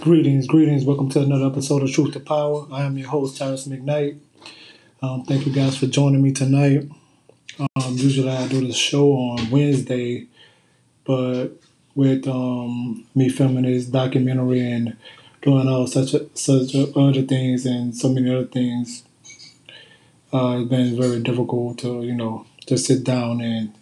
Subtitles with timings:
[0.00, 0.84] Greetings, greetings.
[0.84, 2.68] Welcome to another episode of Truth to Power.
[2.70, 4.20] I am your host, Tyrus McKnight.
[5.02, 6.88] Um, thank you guys for joining me tonight.
[7.58, 10.28] Um, usually I do the show on Wednesday,
[11.04, 11.48] but
[11.96, 14.96] with um, me filming this documentary and
[15.42, 19.02] doing all such such other things and so many other things,
[20.32, 23.74] uh, it's been very difficult to you know just sit down and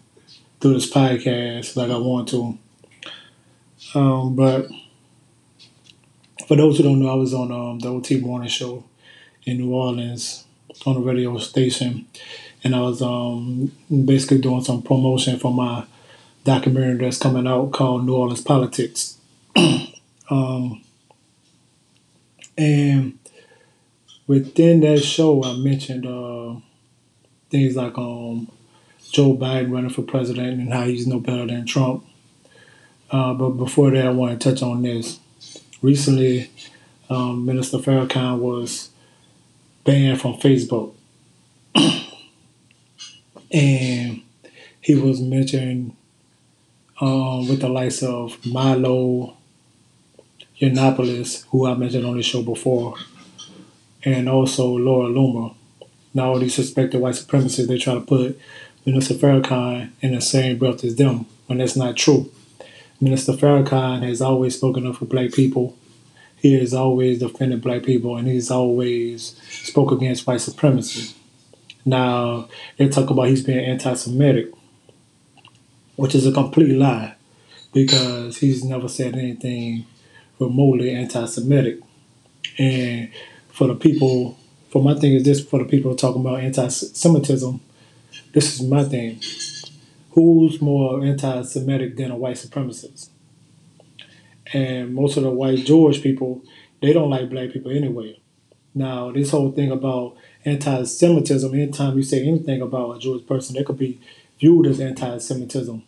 [0.61, 2.57] do this podcast like I want to.
[3.93, 4.67] Um, but
[6.47, 8.85] for those who don't know, I was on um, the OT Morning Show
[9.43, 10.45] in New Orleans
[10.85, 12.07] on a radio station,
[12.63, 15.85] and I was um, basically doing some promotion for my
[16.45, 19.17] documentary that's coming out called New Orleans Politics.
[20.29, 20.81] um,
[22.57, 23.19] and
[24.25, 26.55] within that show, I mentioned uh,
[27.49, 28.49] things like um,
[29.11, 32.05] Joe Biden running for president and how he's no better than Trump.
[33.11, 35.19] Uh, but before that, I want to touch on this
[35.81, 36.49] recently
[37.09, 38.89] um, Minister Farrakhan was
[39.83, 40.93] banned from Facebook.
[43.51, 44.21] and
[44.81, 45.95] he was mentioned
[46.99, 49.35] um, with the likes of Milo
[50.59, 52.95] Yiannopoulos, who I mentioned on the show before,
[54.03, 55.53] and also Laura Loomer.
[56.13, 58.39] Now, all these suspected white supremacists, they try to put
[58.85, 62.31] Minister Farrakhan in the same breath as them, when that's not true.
[62.99, 65.77] Minister Farrakhan has always spoken up for black people.
[66.35, 71.15] He has always defended black people and he's always spoke against white supremacy.
[71.85, 74.51] Now, they talk about he's being anti Semitic,
[75.95, 77.15] which is a complete lie
[77.71, 79.85] because he's never said anything
[80.39, 81.79] remotely anti Semitic.
[82.57, 83.11] And
[83.49, 84.37] for the people,
[84.69, 87.61] for my thing is this for the people talking about anti Semitism,
[88.33, 89.19] this is my thing
[90.17, 93.09] who's more anti-Semitic than a white supremacist?
[94.51, 96.41] And most of the white Jewish people,
[96.81, 98.19] they don't like black people anyway.
[98.73, 103.63] Now, this whole thing about anti-Semitism, anytime you say anything about a Jewish person, they
[103.63, 104.01] could be
[104.39, 105.83] viewed as anti-Semitism.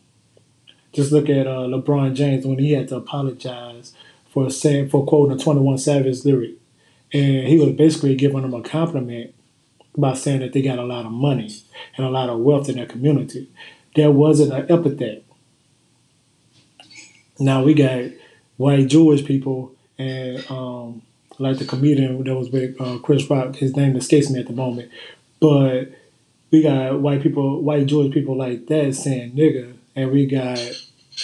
[0.93, 3.93] Just look at uh, LeBron James when he had to apologize
[4.29, 6.51] for saying for quoting a Twenty One Savage lyric,
[7.11, 9.33] and he was basically giving them a compliment
[9.97, 11.51] by saying that they got a lot of money
[11.97, 13.49] and a lot of wealth in their community
[13.99, 15.23] there wasn't an epithet.
[17.37, 18.05] Now we got
[18.55, 21.01] white Jewish people and um,
[21.37, 23.57] like the comedian that was with uh, Chris Rock.
[23.57, 24.89] His name escapes me at the moment,
[25.41, 25.91] but
[26.49, 30.57] we got white people, white Jewish people like that saying nigga, and we got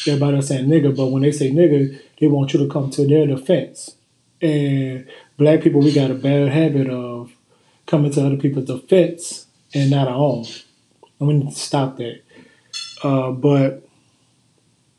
[0.06, 0.96] everybody saying nigga.
[0.96, 3.96] But when they say nigga, they want you to come to their defense.
[4.42, 7.32] And black people, we got a bad habit of
[7.86, 10.46] coming to other people's defense and not our own.
[11.20, 12.25] And we need to stop that.
[13.06, 13.88] Uh, but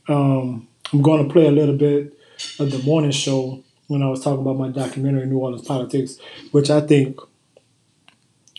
[0.06, 2.16] um, I'm going to play a little bit
[2.60, 6.18] of the morning show when I was talking about my documentary, New Orleans Politics,
[6.52, 7.18] which I think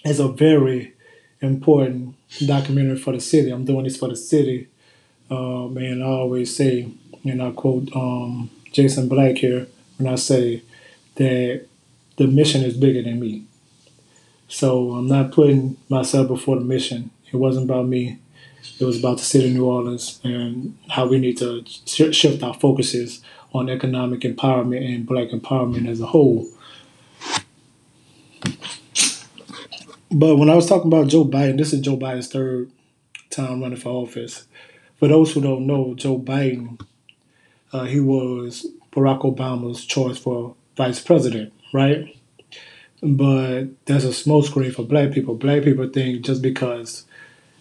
[0.03, 0.93] is a very
[1.39, 2.15] important
[2.45, 3.49] documentary for the city.
[3.49, 4.67] I'm doing this for the city.
[5.31, 6.91] Um, and I always say,
[7.23, 10.61] and I quote um, Jason Black here when I say
[11.15, 11.65] that
[12.17, 13.45] the mission is bigger than me.
[14.49, 17.11] So I'm not putting myself before the mission.
[17.31, 18.19] It wasn't about me.
[18.79, 22.53] It was about the city of New Orleans and how we need to shift our
[22.53, 23.21] focuses
[23.53, 26.47] on economic empowerment and black empowerment as a whole.
[30.11, 32.71] But when I was talking about Joe Biden, this is Joe Biden's third
[33.29, 34.47] time running for office.
[34.97, 36.81] For those who don't know, Joe Biden,
[37.73, 42.15] uh, he was Barack Obama's choice for vice president, right?
[43.03, 45.35] But there's a smokescreen for black people.
[45.35, 47.05] Black people think just because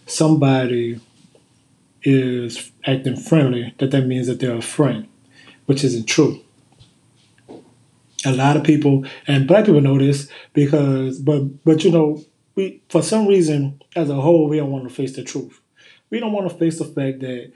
[0.07, 0.99] somebody
[2.03, 5.07] is acting friendly, that that means that they're a friend,
[5.65, 6.41] which isn't true.
[8.25, 12.23] A lot of people, and black people know this because, but but you know,
[12.55, 15.59] we for some reason as a whole we don't want to face the truth.
[16.09, 17.51] We don't want to face the fact that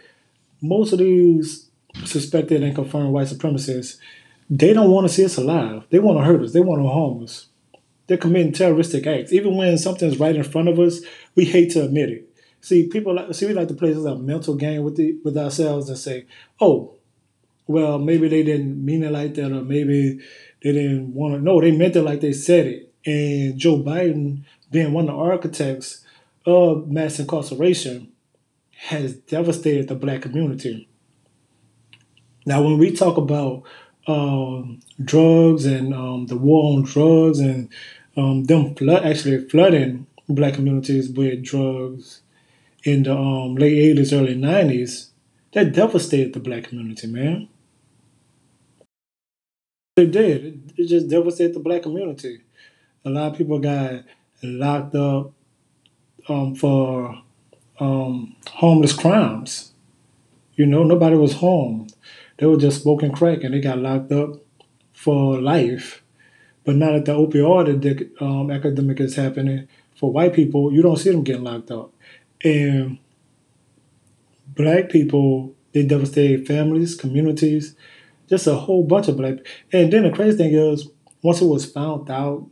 [0.62, 1.70] most of these
[2.06, 3.98] suspected and confirmed white supremacists,
[4.50, 5.84] they don't want to see us alive.
[5.90, 6.54] They want to hurt us.
[6.54, 7.48] They want to harm us.
[8.08, 9.32] They're committing terroristic acts.
[9.32, 11.02] Even when something's right in front of us,
[11.36, 12.31] we hate to admit it.
[12.62, 15.36] See, people like see we like to play this a mental game with the with
[15.36, 16.28] ourselves and say,
[16.60, 16.96] oh,
[17.66, 20.20] well, maybe they didn't mean it like that, or maybe
[20.64, 21.42] they didn't want to.
[21.42, 22.94] No, they meant it like they said it.
[23.04, 26.06] And Joe Biden, being one of the architects
[26.46, 28.12] of mass incarceration,
[28.72, 30.88] has devastated the black community.
[32.46, 33.64] Now, when we talk about
[34.08, 37.70] um, drugs and um, the war on drugs and
[38.18, 42.21] um, them flood, actually flooding black communities with drugs
[42.84, 45.10] in the um, late 80s, early 90s,
[45.54, 47.50] that devastated the black community, man.
[49.98, 50.74] It did.
[50.78, 52.42] It, just devastated the black community.
[53.06, 54.04] A lot of people got
[54.42, 55.34] locked up
[56.30, 57.22] um, for
[57.80, 59.74] um, homeless crimes.
[60.56, 61.88] You know, nobody was home.
[62.38, 64.38] They were just smoking crack and they got locked up
[64.94, 66.04] for life.
[66.64, 71.12] But now that the opioid um, epidemic is happening for white people, you don't see
[71.12, 71.92] them getting locked up.
[72.44, 72.98] And
[74.48, 77.76] black people, they devastated families, communities,
[78.30, 79.40] just a whole bunch of black.
[79.72, 80.88] And then the crazy thing is,
[81.22, 82.48] once it was found out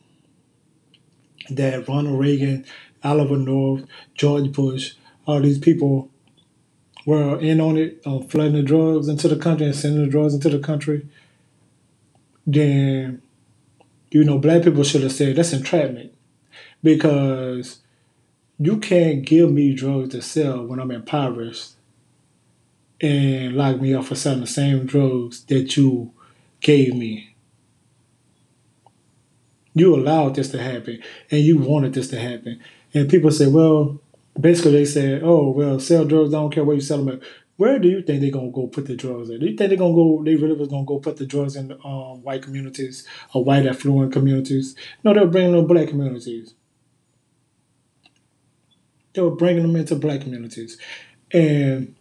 [1.50, 2.66] that Ronald Reagan,
[3.04, 4.94] Oliver North, George Bush,
[5.26, 6.10] all these people
[7.06, 10.34] were in on it, on flooding the drugs into the country and sending the drugs
[10.34, 11.08] into the country,
[12.46, 13.22] then,
[14.12, 16.14] you know, black people should have said that's entrapment.
[16.84, 17.80] Because
[18.60, 21.72] you can't give me drugs to sell when I'm impoverished
[23.00, 26.12] and lock me up for selling the same drugs that you
[26.60, 27.36] gave me.
[29.74, 31.02] You allowed this to happen
[31.32, 32.60] and you wanted this to happen.
[32.94, 34.02] And people say, well,
[34.38, 37.28] basically they said, oh, well, sell drugs, I don't care where you sell them at.
[37.56, 39.40] Where do you think they're gonna go put the drugs at?
[39.40, 41.72] Do you think they're gonna go they really was gonna go put the drugs in
[41.84, 44.76] um, white communities or white affluent communities?
[45.04, 46.54] No, they were bringing them black communities.
[49.20, 50.78] They were bringing them into black communities.
[51.34, 51.94] And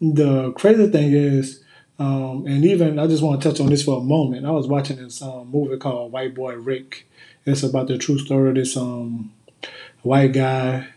[0.00, 1.62] the crazy thing is,
[2.00, 4.46] um, and even I just want to touch on this for a moment.
[4.46, 7.06] I was watching this um, movie called White Boy Rick.
[7.44, 9.32] It's about the true story of this um,
[10.02, 10.88] white guy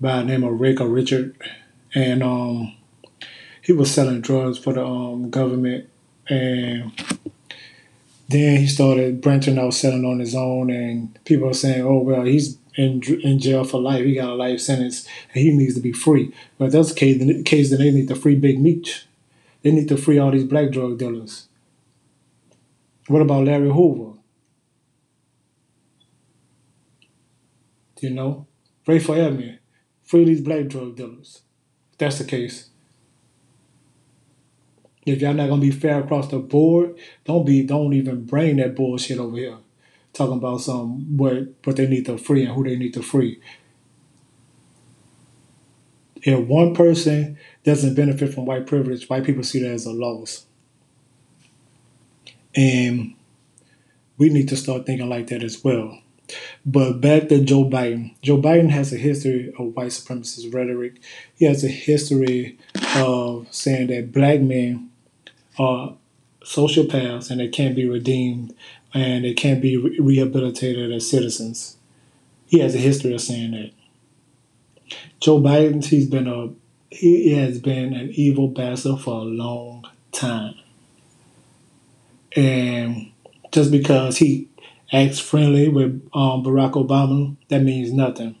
[0.00, 1.34] by the name of Rick or Richard,
[1.92, 2.76] and um,
[3.62, 5.88] he was selling drugs for the um, government,
[6.28, 6.92] and
[8.28, 12.22] then he started branching out, selling on his own, and people are saying, "Oh well,
[12.22, 14.04] he's in in jail for life.
[14.04, 17.18] He got a life sentence, and he needs to be free." But that's the case.
[17.18, 19.06] The case that they need to free Big Meech.
[19.62, 21.48] They need to free all these black drug dealers.
[23.08, 24.18] What about Larry Hoover?
[28.00, 28.46] You know,
[28.86, 29.58] Rayful Edmond.
[30.02, 31.40] Free these black drug dealers.
[31.92, 32.68] If that's the case.
[35.06, 38.74] If y'all not gonna be fair across the board, don't be don't even bring that
[38.74, 39.58] bullshit over here.
[40.14, 43.40] Talking about some what what they need to free and who they need to free.
[46.22, 50.46] If one person doesn't benefit from white privilege, white people see that as a loss.
[52.54, 53.14] And
[54.16, 56.00] we need to start thinking like that as well.
[56.64, 58.14] But back to Joe Biden.
[58.22, 60.94] Joe Biden has a history of white supremacist rhetoric.
[61.36, 62.58] He has a history
[62.96, 64.90] of saying that black men
[65.58, 65.94] are
[66.42, 68.54] sociopaths and they can't be redeemed
[68.94, 71.76] and they can't be re- rehabilitated as citizens.
[72.46, 73.72] He has a history of saying that.
[75.20, 76.50] Joe Biden, he's been a
[76.90, 80.54] he has been an evil bastard for a long time.
[82.36, 83.10] And
[83.50, 84.48] just because he
[84.92, 88.36] acts friendly with um, Barack Obama, that means nothing.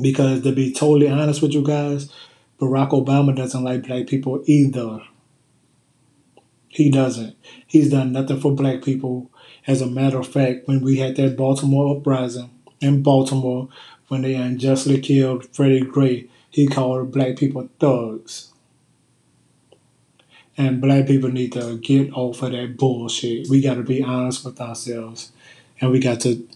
[0.00, 2.12] Because to be totally honest with you guys,
[2.60, 5.00] Barack Obama doesn't like black people either.
[6.72, 7.36] He doesn't.
[7.66, 9.28] He's done nothing for black people.
[9.66, 12.50] As a matter of fact, when we had that Baltimore uprising
[12.80, 13.68] in Baltimore,
[14.06, 18.52] when they unjustly killed Freddie Gray, he called black people thugs.
[20.56, 23.48] And black people need to get off of that bullshit.
[23.48, 25.32] We got to be honest with ourselves.
[25.80, 26.46] And we got to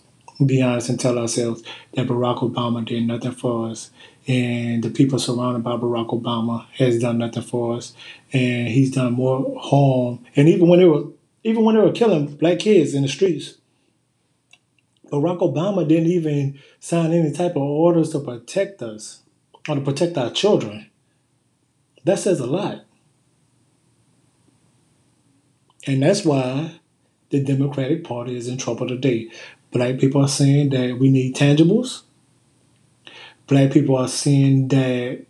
[0.44, 1.62] be honest and tell ourselves
[1.94, 3.90] that Barack Obama did nothing for us.
[4.26, 7.94] And the people surrounded by Barack Obama has done nothing for us.
[8.35, 10.26] And he's done more harm.
[10.37, 11.05] And even when they were
[11.45, 13.59] even when they were killing black kids in the streets,
[15.11, 19.23] Barack Obama didn't even sign any type of orders to protect us
[19.69, 20.91] or to protect our children.
[22.05, 22.85] That says a lot.
[25.87, 26.81] And that's why
[27.31, 29.31] the Democratic Party is in trouble today.
[29.71, 32.03] Black people are saying that we need tangibles.
[33.47, 35.26] Black people are saying that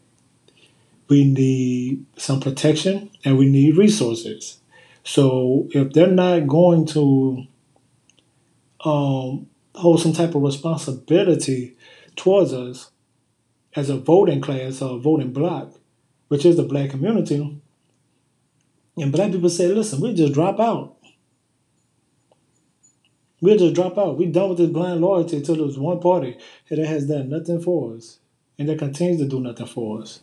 [1.09, 4.61] we need some protection and we need resources.
[5.03, 7.47] So if they're not going to
[8.85, 11.77] um, hold some type of responsibility
[12.17, 12.91] towards us
[13.77, 15.75] as a voting class or a voting bloc,
[16.29, 17.61] which is the black community,
[18.97, 20.97] and black people say, listen, we just drop out.
[23.41, 24.17] We'll just drop out.
[24.17, 26.39] We're done with this blind loyalty to this one party
[26.71, 28.21] that has done nothing for us.
[28.59, 30.21] And that continues to do nothing for us.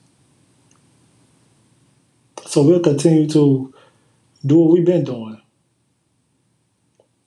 [2.52, 3.74] So we'll continue to
[4.46, 5.42] do what we've been doing.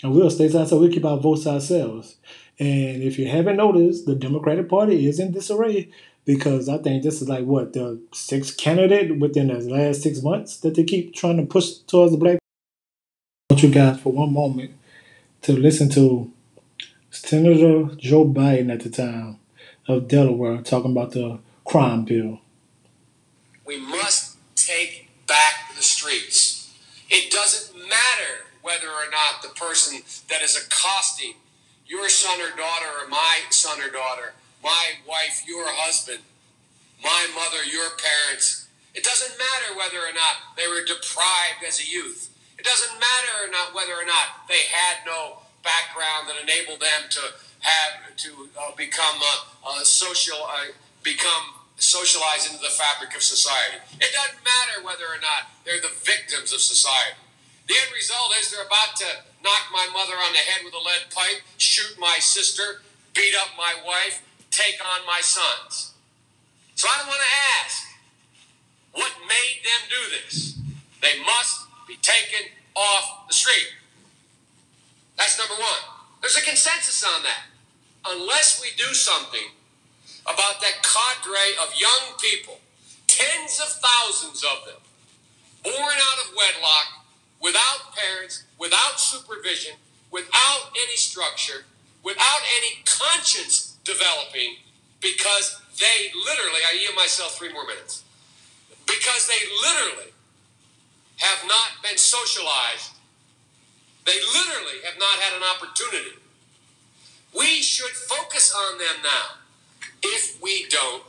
[0.03, 2.17] And we'll stay outside, we'll keep our votes ourselves.
[2.59, 5.91] And if you haven't noticed, the Democratic Party is in disarray
[6.27, 10.59] because I think this is like what the sixth candidate within the last six months
[10.59, 12.39] that they keep trying to push towards the black
[13.57, 14.73] you guys for one moment
[15.41, 16.31] to listen to
[17.11, 19.39] Senator Joe Biden at the time
[19.89, 22.43] of Delaware talking about the crime bill.
[23.67, 24.04] We must
[26.05, 26.71] streets.
[27.09, 31.35] It doesn't matter whether or not the person that is accosting
[31.87, 34.33] your son or daughter or my son or daughter,
[34.63, 36.21] my wife, your husband,
[37.03, 38.69] my mother, your parents.
[38.95, 42.31] It doesn't matter whether or not they were deprived as a youth.
[42.59, 47.09] It doesn't matter or not whether or not they had no background that enabled them
[47.11, 47.21] to
[47.61, 53.79] have to uh, become uh, uh, social, uh, become socialized into the fabric of society.
[54.01, 57.21] It doesn't matter whether or not they're the victims of society.
[57.69, 59.09] The end result is they're about to
[59.45, 62.83] knock my mother on the head with a lead pipe, shoot my sister,
[63.15, 65.93] beat up my wife, take on my sons.
[66.75, 67.87] So I want to ask,
[68.93, 70.59] what made them do this?
[71.01, 73.69] They must be taken off the street.
[75.17, 75.83] That's number one.
[76.21, 77.45] There's a consensus on that.
[78.07, 79.53] Unless we do something
[80.27, 82.59] about that cadre of young people,
[83.07, 84.81] tens of thousands of them,
[85.63, 87.05] born out of wedlock,
[87.41, 89.73] without parents, without supervision,
[90.11, 91.65] without any structure,
[92.03, 94.57] without any conscience developing,
[95.01, 98.03] because they literally, I yield myself three more minutes,
[98.87, 100.13] because they literally
[101.17, 102.91] have not been socialized.
[104.05, 106.17] They literally have not had an opportunity.
[107.37, 109.44] We should focus on them now.
[110.07, 111.03] If we don't,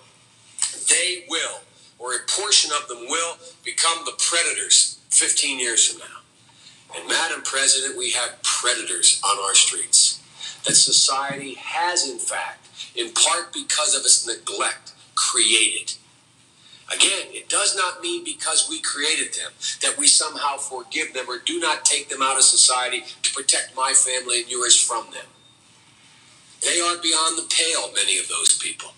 [0.88, 1.60] they will,
[2.00, 6.98] or a portion of them will, become the predators 15 years from now.
[6.98, 10.22] And, Madam President, we have predators on our streets
[10.66, 15.94] that society has, in fact, in part because of its neglect, created.
[16.94, 21.40] Again, it does not mean because we created them that we somehow forgive them or
[21.40, 25.26] do not take them out of society to protect my family and yours from them.
[26.66, 28.90] They are beyond the pale, many of those people.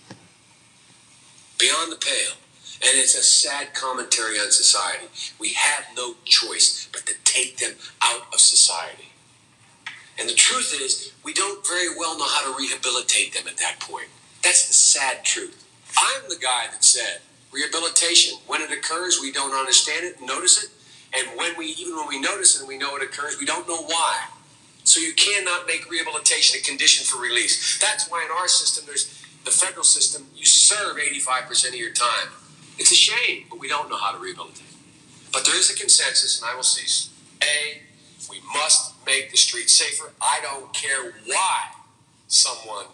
[1.59, 2.38] Beyond the pale.
[2.81, 5.07] And it's a sad commentary on society.
[5.38, 9.12] We have no choice but to take them out of society.
[10.17, 13.79] And the truth is, we don't very well know how to rehabilitate them at that
[13.81, 14.07] point.
[14.43, 15.65] That's the sad truth.
[15.97, 17.19] I'm the guy that said
[17.51, 20.69] rehabilitation, when it occurs, we don't understand it, notice it.
[21.17, 23.67] And when we, even when we notice it and we know it occurs, we don't
[23.67, 24.27] know why.
[24.88, 27.77] So you cannot make rehabilitation a condition for release.
[27.77, 32.29] That's why in our system, there's the federal system, you serve 85% of your time.
[32.77, 34.63] It's a shame, but we don't know how to rehabilitate.
[35.34, 37.10] But there is a consensus, and I will cease.
[37.44, 37.82] A,
[38.29, 40.13] we must make the streets safer.
[40.22, 41.63] I don't care why
[42.29, 42.86] someone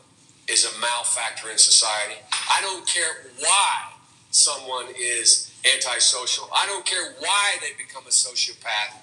[0.48, 2.16] is a malfactor in society.
[2.32, 3.94] I don't care why
[4.32, 6.50] someone is antisocial.
[6.56, 8.98] I don't care why they become a sociopath.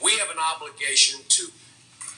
[0.00, 1.48] We have an obligation to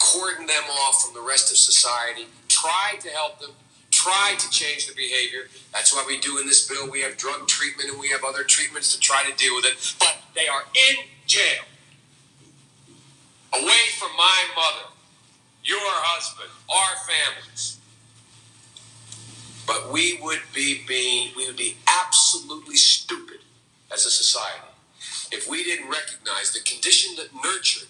[0.03, 3.51] cordon them off from the rest of society, try to help them,
[3.91, 5.45] try to change the behavior.
[5.73, 6.91] That's why we do in this bill.
[6.91, 9.95] We have drug treatment and we have other treatments to try to deal with it.
[9.99, 11.63] But they are in jail,
[13.55, 14.89] away from my mother,
[15.63, 17.79] your husband, our families.
[19.67, 23.39] But we would be being, we would be absolutely stupid
[23.93, 24.67] as a society
[25.31, 27.89] if we didn't recognize the condition that nurtured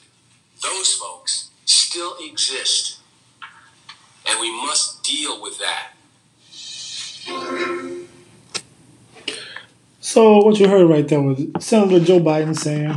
[0.63, 2.99] those folks still exist.
[4.29, 5.93] And we must deal with that.
[10.01, 12.95] So what you heard right there was Senator Joe Biden saying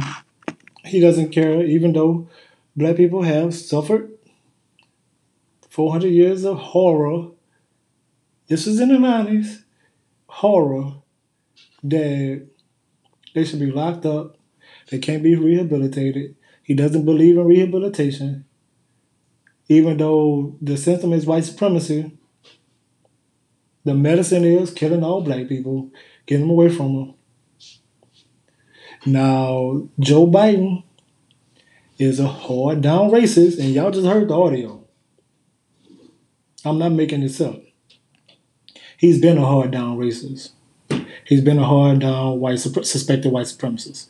[0.83, 2.27] he doesn't care, even though
[2.75, 4.11] black people have suffered
[5.69, 7.31] 400 years of horror.
[8.47, 9.63] This was in the 90s.
[10.27, 10.93] Horror
[11.83, 12.47] that
[13.33, 14.37] they should be locked up.
[14.89, 16.35] They can't be rehabilitated.
[16.63, 18.45] He doesn't believe in rehabilitation.
[19.67, 22.17] Even though the system is white supremacy,
[23.83, 25.91] the medicine is killing all black people,
[26.25, 27.13] getting them away from them.
[29.05, 30.83] Now, Joe Biden
[31.97, 34.83] is a hard down racist, and y'all just heard the audio.
[36.63, 37.61] I'm not making this up.
[38.97, 40.51] He's been a hard down racist.
[41.25, 44.07] He's been a hard down white suspected white supremacist.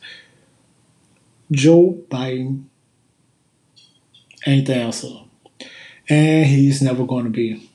[1.50, 2.64] Joe Biden
[4.46, 5.25] ain't the.
[6.08, 7.70] And he's never going to be.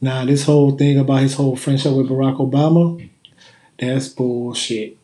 [0.00, 3.08] Now, this whole thing about his whole friendship with Barack Obama,
[3.78, 4.98] that's bullshit.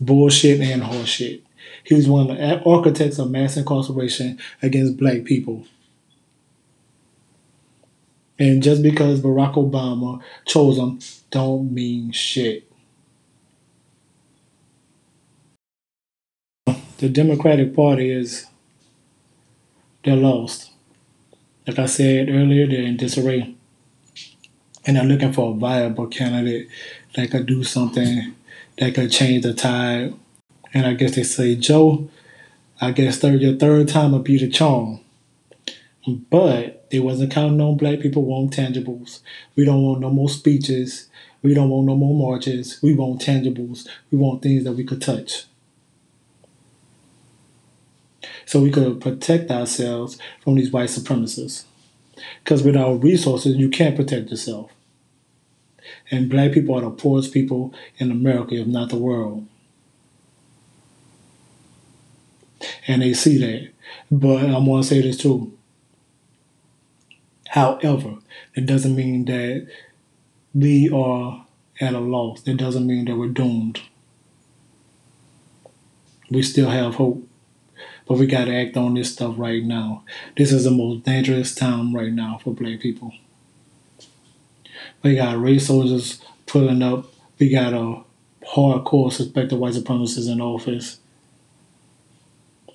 [0.00, 1.42] Bullshit and horseshit.
[1.84, 5.64] He was one of the architects of mass incarceration against black people.
[8.38, 10.98] And just because Barack Obama chose him,
[11.30, 12.70] don't mean shit.
[17.00, 18.46] the Democratic Party is
[20.04, 20.70] they're lost.
[21.66, 23.54] Like I said earlier, they're in disarray.
[24.86, 26.68] And they're looking for a viable candidate
[27.14, 28.34] that could do something
[28.78, 30.14] that could change the tide.
[30.72, 32.08] And I guess they say, Joe,
[32.80, 35.00] I guess third your third time will be the charm.
[36.08, 39.20] But they wasn't counting on black people want tangibles.
[39.54, 41.08] We don't want no more speeches.
[41.42, 42.80] We don't want no more marches.
[42.82, 43.86] We want tangibles.
[44.10, 45.44] We want things that we could touch.
[48.50, 51.66] So we could protect ourselves from these white supremacists.
[52.42, 54.72] Because without resources, you can't protect yourself.
[56.10, 59.46] And black people are the poorest people in America, if not the world.
[62.88, 63.70] And they see that.
[64.10, 65.56] But I'm going to say this too.
[67.50, 68.16] However,
[68.56, 69.68] it doesn't mean that
[70.52, 71.46] we are
[71.80, 72.44] at a loss.
[72.48, 73.80] It doesn't mean that we're doomed.
[76.28, 77.29] We still have hope.
[78.10, 80.02] But we got to act on this stuff right now.
[80.36, 83.14] This is the most dangerous time right now for black people.
[85.04, 87.06] We got race soldiers pulling up.
[87.38, 88.02] We got a
[88.44, 90.98] hardcore suspected white supremacists in office.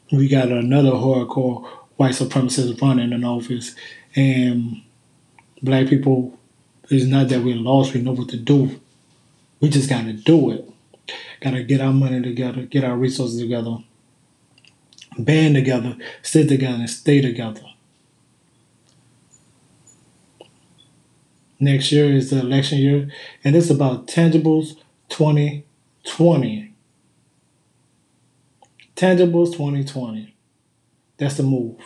[0.10, 3.75] We got another hardcore white supremacist running in office.
[4.15, 4.84] And
[5.62, 6.39] black people,
[6.89, 8.80] it's not that we're lost, we know what to do.
[9.60, 10.72] We just got to do it.
[11.42, 13.80] Got to get our money together, get our resources together,
[15.18, 17.62] band together, sit together, and stay together.
[21.60, 23.10] Next year is the election year,
[23.44, 24.76] and it's about tangibles
[25.10, 26.74] 2020.
[28.96, 30.36] Tangibles 2020.
[31.18, 31.78] That's the move.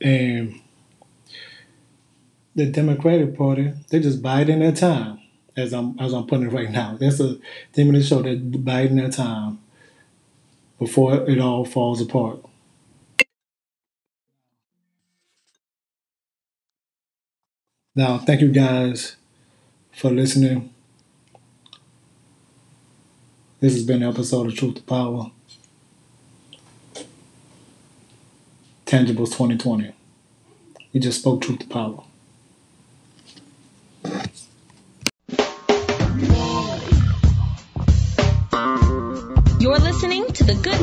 [0.00, 0.60] And
[2.54, 5.20] the Democratic Party, they're just biding their time,
[5.56, 6.96] as I'm as I'm putting it right now.
[6.98, 7.38] That's a
[7.88, 8.22] of the show.
[8.22, 9.58] They're biding their time
[10.78, 12.40] before it all falls apart.
[17.94, 19.16] Now, thank you guys
[19.92, 20.74] for listening.
[23.58, 25.30] This has been an episode of Truth to Power.
[28.84, 29.92] Tangibles 2020.
[30.92, 32.05] We just spoke truth to power.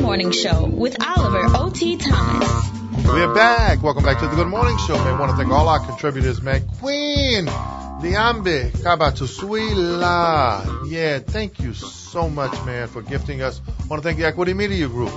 [0.03, 1.95] Morning Show with Oliver O.T.
[1.95, 2.69] Thomas.
[3.05, 3.81] We're back.
[3.81, 5.13] Welcome back to the Good Morning Show, man.
[5.13, 6.67] I want to thank all our contributors, man.
[6.81, 10.91] Queen, Liambe, Kabatusuila.
[10.91, 13.61] Yeah, thank you so much, man, for gifting us.
[13.65, 15.13] I want to thank the Equity Media Group.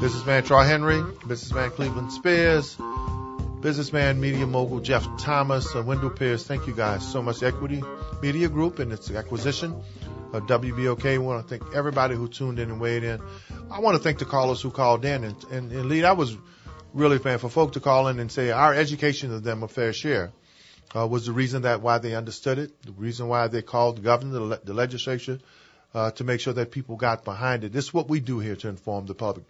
[0.00, 2.76] Businessman Troy Henry, businessman Cleveland Spears,
[3.60, 6.44] businessman media mogul Jeff Thomas, and Wendell Pierce.
[6.44, 7.44] Thank you guys so much.
[7.44, 7.80] Equity
[8.20, 9.80] Media Group and its acquisition
[10.36, 11.14] of WBOK.
[11.14, 13.20] I want to thank everybody who tuned in and weighed in.
[13.70, 15.24] I want to thank the callers who called in.
[15.24, 16.36] And, and, and Lee, I was
[16.92, 19.92] really fan for folk to call in and say our education of them a fair
[19.92, 20.32] share.
[20.94, 24.02] Uh, was the reason that why they understood it, the reason why they called the
[24.02, 25.40] governor, the, le- the legislature,
[25.94, 27.72] uh, to make sure that people got behind it.
[27.72, 29.44] This is what we do here to inform the public.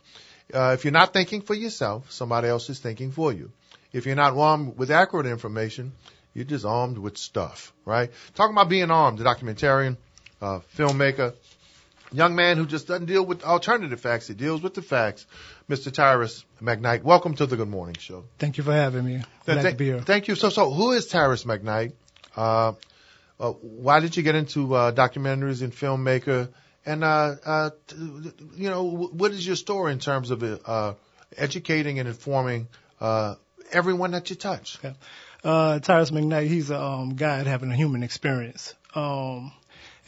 [0.53, 3.51] Uh, if you're not thinking for yourself, somebody else is thinking for you.
[3.93, 5.93] If you're not armed with accurate information,
[6.35, 8.11] you're just armed with stuff, right?
[8.35, 9.97] Talking about being armed, the documentarian,
[10.41, 11.35] uh, filmmaker,
[12.13, 15.27] young man who just doesn't deal with alternative facts, he deals with the facts.
[15.69, 15.93] Mr.
[15.93, 18.25] Tyrus McKnight, welcome to the Good Morning Show.
[18.39, 19.23] Thank you for having me.
[19.45, 20.01] Glad Th- to be here.
[20.01, 20.37] Thank you.
[20.37, 21.93] So, so who is Tyrus McKnight?
[22.37, 22.75] Uh,
[23.39, 26.49] uh, why did you get into uh, documentaries and filmmaker?
[26.85, 27.97] And uh, uh, t-
[28.57, 30.95] you know, wh- what is your story in terms of uh,
[31.37, 32.69] educating and informing
[33.01, 33.35] uh,
[33.73, 34.79] everyone that you touch?
[35.43, 38.75] Uh, Tyrus McKnight, he's a um, guy having a human experience.
[38.95, 39.53] Um,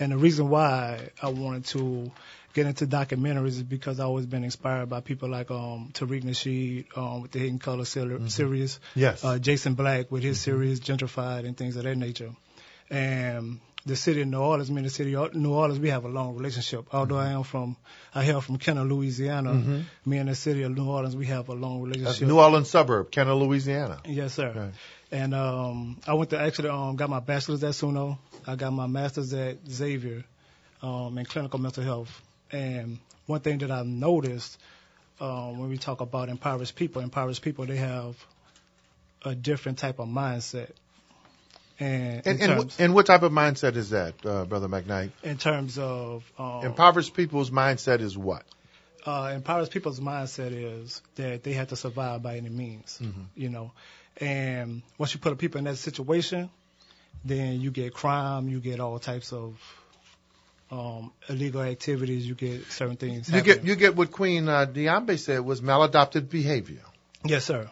[0.01, 2.11] and the reason why I wanted to
[2.55, 6.87] get into documentaries is because I've always been inspired by people like um, Tariq Nasheed
[6.97, 9.25] um, with the Hidden Color ser- series, Yes.
[9.25, 12.31] uh, Jason Black with his series Gentrified and things of that nature.
[12.91, 16.05] And the city of New Orleans, me and the city of New Orleans, we have
[16.05, 16.87] a long relationship.
[16.93, 17.77] Although I am from,
[18.15, 19.85] I hail from Kenner, Louisiana.
[20.05, 22.29] Me and the city of New Orleans, we have a long That's relationship.
[22.29, 24.01] New Orleans suburb, Kenner, Louisiana.
[24.07, 24.53] Yes, sir.
[24.55, 24.73] Right.
[25.11, 28.19] And um, I went to actually um, got my bachelor's at SUNO.
[28.49, 30.25] I got my master's at Xavier
[30.83, 32.23] um, in clinical mental health.
[32.51, 34.59] And one thing that I've noticed
[35.21, 38.17] um, when we talk about impoverished people, impoverished people, they have
[39.23, 40.71] a different type of mindset.
[41.79, 45.11] And, And, and, wh- and what type of mindset is that, uh, Brother McKnight?
[45.23, 48.45] in terms of um, Impoverished people's mindset is what?
[49.07, 52.99] uh, impoverished people's mindset is that they have to survive by any means,
[53.37, 53.73] you know.
[54.21, 56.51] And once you put a people in that situation,
[57.25, 59.59] then you get crime, you get all types of
[60.71, 63.29] um, illegal activities, you get certain things.
[63.29, 63.57] You happening.
[63.57, 66.83] get you get what Queen uh, Diambe said was maladapted behavior.
[67.25, 67.71] Yes, sir.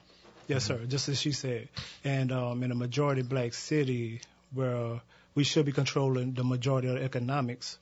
[0.48, 0.80] Yes, sir.
[0.86, 1.68] Just as she said.
[2.04, 4.20] And um, in a majority black city
[4.52, 5.00] where
[5.34, 7.78] we should be controlling the majority of the economics,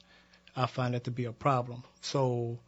[0.56, 1.84] I find that to be a problem.
[2.00, 2.58] So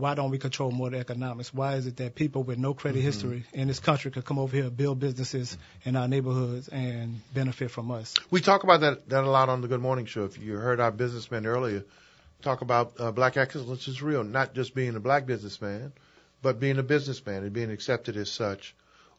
[0.00, 1.52] why don't we control more of the economics?
[1.52, 4.56] Why is it that people with no credit history in this country could come over
[4.56, 8.14] here, build businesses in our neighborhoods, and benefit from us?
[8.30, 10.24] We talk about that that a lot on the Good Morning Show.
[10.24, 11.84] If you heard our businessman earlier
[12.42, 15.92] talk about uh, black excellence is real, not just being a black businessman,
[16.42, 18.74] but being a businessman and being accepted as such.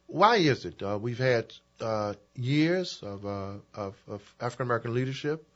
[0.07, 0.81] Why is it?
[0.81, 5.47] Uh, we've had uh, years of, uh, of, of African American leadership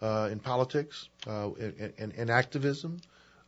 [0.00, 3.00] uh, in politics, uh, in, in, in activism.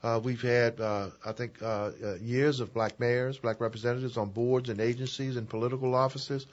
[0.03, 4.31] Uh, we've had, uh, I think, uh, uh, years of black mayors, black representatives on
[4.31, 6.47] boards and agencies and political offices.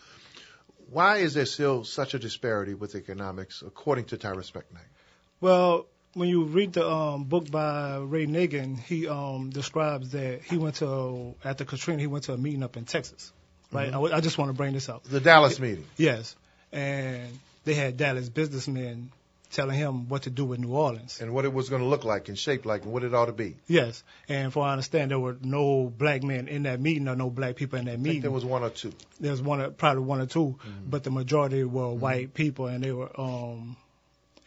[0.90, 4.92] Why is there still such a disparity with economics, according to Tyrus McKnight?
[5.40, 10.58] Well, when you read the um, book by Ray Nagin, he um, describes that he
[10.58, 13.32] went to after Katrina, he went to a meeting up in Texas.
[13.72, 13.94] Right.
[13.94, 15.04] I, I just want to bring this up.
[15.04, 15.86] The Dallas meeting.
[15.98, 16.36] Yes,
[16.72, 19.12] and they had Dallas businessmen
[19.52, 21.22] telling him what to do with New Orleans.
[21.22, 23.28] and what it was going to look like and shape like and what it ought
[23.28, 23.56] to be.
[23.68, 27.30] Yes, and for I understand, there were no black men in that meeting or no
[27.30, 28.22] black people in that meeting.
[28.22, 28.94] there was one or two.
[29.20, 30.70] there was one, or- probably one or 2 mm-hmm.
[30.90, 32.00] but the majority were mm-hmm.
[32.00, 33.78] white people, and they were um,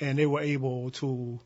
[0.00, 1.38] and they were able to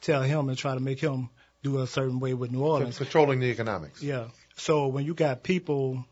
[0.00, 1.30] tell him and try to make him
[1.62, 2.98] do a certain way with New Orleans.
[2.98, 4.02] Controlling the economics.
[4.02, 4.26] Yeah.
[4.56, 6.04] So when you got people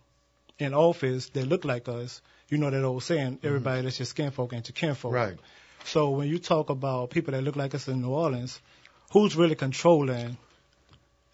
[0.58, 3.46] in office that look like us, you know that old saying, mm-hmm.
[3.46, 5.12] everybody that's your skin folk ain't your kinfolk.
[5.12, 5.36] Right.
[5.84, 8.60] So when you talk about people that look like us in New Orleans,
[9.12, 10.36] who's really controlling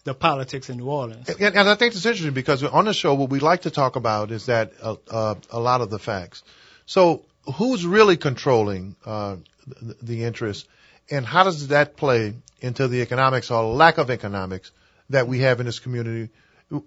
[0.03, 1.29] the politics in New Orleans?
[1.29, 3.95] And, and I think it's interesting because on the show, what we like to talk
[3.95, 6.43] about is that uh, uh, a lot of the facts.
[6.85, 10.67] So, who's really controlling uh, the, the interest,
[11.11, 14.71] and how does that play into the economics or lack of economics
[15.09, 16.29] that we have in this community,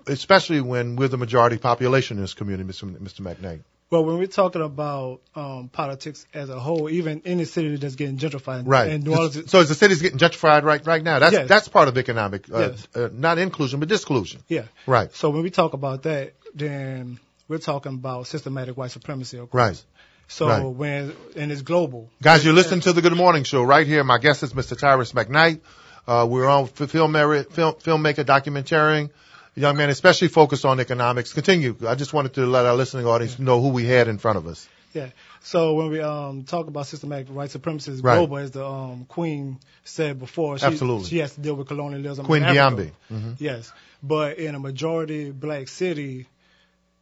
[0.06, 2.90] especially when we're the majority population in this community, Mr.
[2.98, 3.20] Mr.
[3.20, 3.62] McKnight?
[3.90, 7.96] Well, when we're talking about um, politics as a whole, even in the city that's
[7.96, 8.88] getting gentrified, Right.
[8.88, 11.48] and New Orleans, so, as the city's getting gentrified right right now, that's Yes.
[11.48, 12.86] that's part of economic, uh, Yes.
[12.94, 14.42] uh, not inclusion but disclusion.
[14.46, 14.62] yeah.
[14.86, 15.12] Right.
[15.14, 19.38] So when we talk about that, then we're talking about systematic white supremacy.
[19.38, 19.60] Of course.
[19.60, 19.84] Right.
[20.28, 20.64] So Right.
[20.64, 22.08] when and it's global.
[22.22, 24.04] Guys, you're listening to the Good Morning Show right here.
[24.04, 24.78] My guest is Mr.
[24.78, 25.58] Tyrus McKnight.
[26.06, 29.10] Uh, we're on film, film, filmmaker, documentarian,
[29.60, 31.32] young man, especially focused on economics.
[31.32, 31.76] Continue.
[31.86, 34.46] I just wanted to let our listening audience know who we had in front of
[34.46, 34.68] us.
[34.92, 35.10] Yeah.
[35.40, 38.16] So when we um talk about systematic white supremacy is Right.
[38.16, 41.08] global, as the um Queen said before, she, Absolutely.
[41.08, 42.26] she has to deal with colonialism.
[42.26, 42.58] Queen Africa.
[42.58, 42.92] Diambe.
[43.12, 43.36] Mhm.
[43.38, 46.26] Yes, but in a majority black city,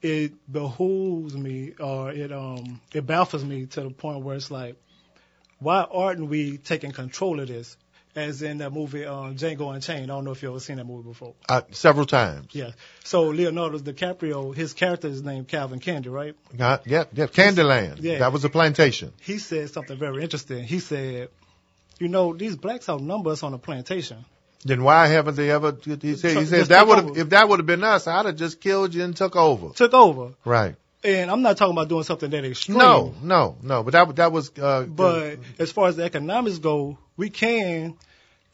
[0.03, 4.77] it behooves me or it um it baffles me to the point where it's like,
[5.59, 7.77] why aren't we taking control of this?
[8.19, 10.05] As in that movie um, Django Unchained.
[10.11, 11.35] I don't know if you ever seen that movie before.
[11.49, 12.49] Uh, several times.
[12.53, 12.73] Yeah.
[13.05, 16.35] So Leonardo DiCaprio, his character is named Calvin Candie, right?
[16.59, 17.27] Uh, yeah, yeah.
[17.27, 17.99] Candyland.
[18.01, 18.19] Yeah.
[18.19, 19.13] That was a plantation.
[19.21, 20.65] he said something very interesting.
[20.65, 21.29] He said,
[21.99, 24.25] you know, these blacks outnumber us on the plantation.
[24.65, 25.77] Then why haven't they ever?
[25.85, 28.61] He said, he said that would if that would have been us, I'd have just
[28.61, 29.69] killed you and took over.
[29.75, 30.35] Took over.
[30.45, 30.75] Right.
[31.05, 32.77] And I'm not talking about doing something that extreme.
[32.79, 33.85] No, no, no.
[33.85, 34.51] But that that was.
[34.59, 37.97] Uh, But as far as the economics go, we can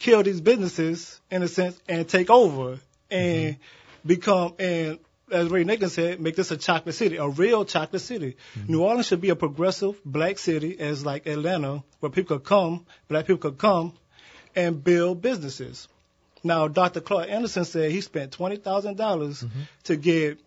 [0.04, 2.78] kill these businesses in a sense and take over
[3.10, 4.08] and mm-hmm.
[4.08, 4.98] become and
[5.32, 8.36] as Ray Nagin said, make this a chocolate city, a real chocolate city.
[8.58, 8.72] Mm-hmm.
[8.72, 12.84] New Orleans should be a progressive black city as like Atlanta, where people could come,
[13.08, 13.94] black people could come
[14.54, 15.88] and build businesses.
[16.42, 17.00] Now, Dr.
[17.00, 19.62] Claude Anderson said he spent twenty thousand dollars mm-hmm.
[19.84, 20.38] to get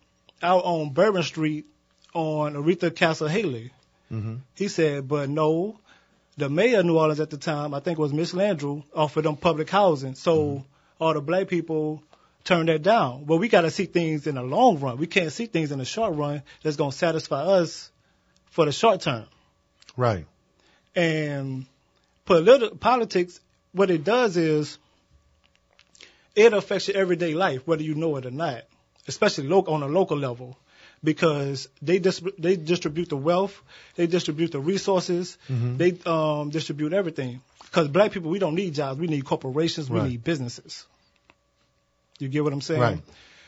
[0.43, 1.65] out on Bourbon Street
[2.13, 3.71] on Oretha Castle Haley.
[4.55, 5.79] He said, but no,
[6.37, 9.23] the mayor of New Orleans at the time, I think it was Mitch Landrieu, offered
[9.23, 10.15] them public housing.
[10.15, 10.63] So mm-hmm.
[10.99, 12.03] all the black people
[12.43, 13.25] turned that down.
[13.25, 14.97] Well, we got to see things in the long run.
[14.97, 17.91] We can't see things in the short run that's going to satisfy us
[18.51, 19.25] for the short term.
[19.95, 20.25] right.
[20.95, 21.67] And
[22.25, 23.39] politi- politics,
[23.71, 24.79] what it does is
[26.35, 28.63] it affects your everyday life, whether you know it or not,
[29.07, 30.57] especially lo- on a local level,
[31.03, 33.61] because they dis- they distribute the wealth,
[33.95, 37.41] they distribute the resources, they um, distribute everything.
[37.63, 40.85] Because black people, we don't need jobs, we need corporations, we need businesses.
[42.19, 42.81] You get what I'm saying?
[42.81, 42.99] Right.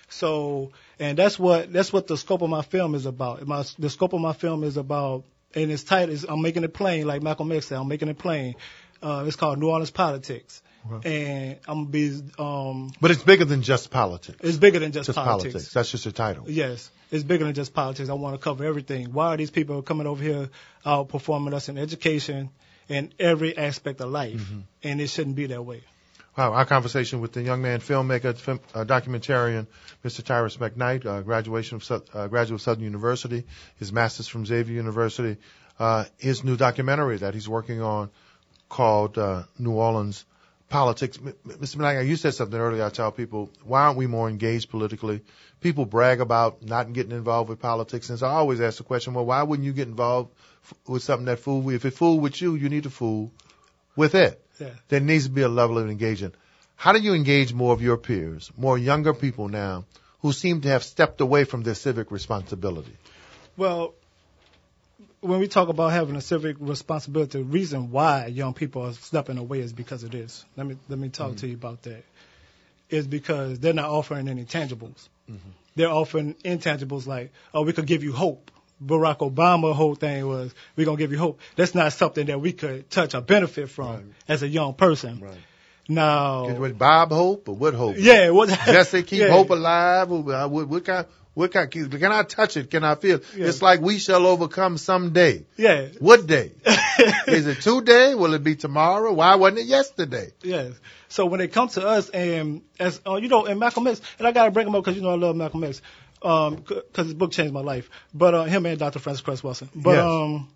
[0.09, 3.45] So, and that's what that's what the scope of my film is about.
[3.47, 5.23] My the scope of my film is about,
[5.55, 6.09] and it's tight.
[6.09, 7.77] Is I'm making it plain, like Malcolm X said.
[7.77, 8.55] I'm making it plain.
[9.01, 10.61] Uh, it's called New Orleans politics,
[11.05, 12.21] and I'm gonna be.
[12.37, 14.37] Um, But it's bigger than just politics.
[14.41, 15.71] it's bigger than just, just politics.
[15.73, 16.45] That's just a title.
[16.49, 18.09] Yes, it's bigger than just politics.
[18.09, 19.13] I want to cover everything.
[19.13, 20.49] Why are these people coming over here
[20.85, 22.49] outperforming us in education
[22.87, 24.41] and every aspect of life?
[24.83, 25.81] And it shouldn't be that way.
[26.37, 29.67] Wow, our conversation with the young man filmmaker, film, uh, documentarian,
[30.05, 30.23] Mr.
[30.23, 33.43] Tyrus McKnight, uh, graduation of uh, graduate of Southern University,
[33.77, 35.35] his master's from Xavier University,
[35.79, 38.09] uh, his new documentary that he's working on
[38.69, 40.23] called uh, New Orleans
[40.69, 41.17] Politics.
[41.17, 41.75] Mr.
[41.77, 42.83] McKnight, you said something earlier.
[42.85, 45.21] I tell people, why aren't we more engaged politically?
[45.61, 49.13] People brag about not getting involved with politics, and so I always ask the question,
[49.15, 50.31] well, why wouldn't you get involved
[50.63, 51.67] f- with something that fool?
[51.71, 53.31] If it fool with you, you need to fool
[53.95, 54.69] with it Yeah.
[54.89, 56.35] there needs to be a level of engagement.
[56.75, 59.85] How do you engage more of your peers, more younger people now,
[60.21, 62.95] who seem to have stepped away from their civic responsibility?
[63.57, 63.95] Well,
[65.21, 69.37] when we talk about having a civic responsibility, the reason why young people are stepping
[69.37, 70.45] away is because of this.
[70.55, 71.47] Let me let me talk to mm-hmm.
[71.47, 72.03] you about that.
[72.89, 75.09] Is because they're not offering any tangibles.
[75.29, 75.49] Mm-hmm.
[75.75, 78.51] They're offering intangibles like, oh, we could give you hope.
[78.83, 81.39] Barack Obama whole thing was, we're gonna give you hope.
[81.55, 84.03] That's not something that we could touch or benefit from Right.
[84.27, 85.19] as a young person.
[85.19, 85.37] Right.
[85.89, 87.95] Now, With Bob Hope or what Hope?
[87.97, 88.49] yeah, what?
[88.65, 89.29] Jesse keep yeah.
[89.29, 90.11] hope alive.
[90.11, 91.05] Uh, What, what kind?
[91.33, 91.71] What kind?
[91.71, 92.69] Can I touch it?
[92.69, 93.17] Can I feel?
[93.17, 93.23] it?
[93.35, 93.47] Yeah.
[93.47, 95.45] It's like we shall overcome someday.
[95.57, 96.51] Yeah, What day?
[97.27, 98.13] Is it today?
[98.13, 99.13] Will it be tomorrow?
[99.13, 100.31] Why wasn't it yesterday?
[100.43, 100.73] Yes.
[101.07, 104.27] So when it comes to us, and as uh, you know, and Malcolm X, and
[104.27, 105.81] I gotta bring him up because you know I love Malcolm X,
[106.21, 107.89] um, because his book changed my life.
[108.13, 108.99] But uh, him and Dr.
[108.99, 109.69] Frances Cress Welsing.
[109.73, 110.03] But Yes.
[110.05, 110.49] um,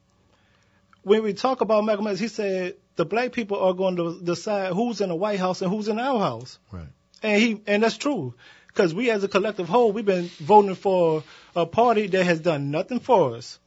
[1.03, 4.73] when we talk about Malcolm X, he said the black people are going to decide
[4.73, 6.59] who's in the White House and who's in our house.
[6.71, 6.87] Right.
[7.21, 8.33] And he and that's true.
[8.67, 11.23] Because we as a collective whole, we've been voting for
[11.55, 13.59] a party that has done nothing for us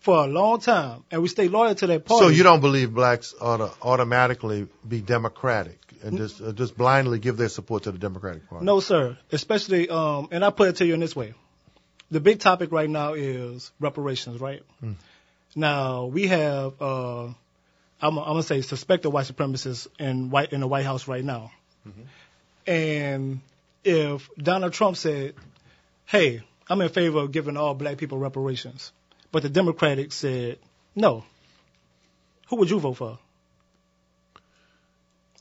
[0.00, 2.24] for a long time, and we stay loyal to that party.
[2.24, 7.18] So you don't believe blacks ought to automatically be democratic and just uh, just blindly
[7.18, 8.64] give their support to the Democratic Party?
[8.64, 9.18] No, sir.
[9.30, 11.34] Especially, um, and I put it to you in this way:
[12.10, 14.62] the big topic right now is reparations, right?
[15.54, 17.28] Now we have, uh,
[18.02, 21.50] I'm, I'm gonna say, suspected white supremacists in white in the White House right now,
[22.66, 23.40] and
[23.84, 25.34] if Donald Trump said,
[26.06, 28.92] "Hey, I'm in favor of giving all black people reparations,"
[29.32, 30.58] but the Democrats said
[30.94, 31.24] no,
[32.48, 33.18] who would you vote for?